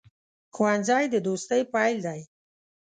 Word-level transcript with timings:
ښوونځی 0.55 1.03
د 1.13 1.15
دوستۍ 1.27 1.61
پیل 1.73 1.97
دی 2.05 2.21